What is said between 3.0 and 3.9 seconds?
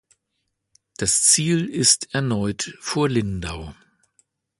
Lindau.